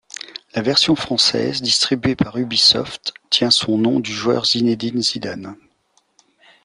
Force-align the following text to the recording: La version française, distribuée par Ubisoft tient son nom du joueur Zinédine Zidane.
La 0.55 0.63
version 0.63 0.95
française, 0.95 1.61
distribuée 1.61 2.15
par 2.15 2.35
Ubisoft 2.39 3.13
tient 3.29 3.51
son 3.51 3.77
nom 3.77 3.99
du 3.99 4.11
joueur 4.11 4.47
Zinédine 4.47 4.99
Zidane. 5.03 5.55